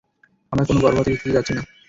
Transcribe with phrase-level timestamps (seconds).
[0.51, 1.61] আমরা কোনও গর্ভপাতের ইস্যুতে যাচ্ছি না।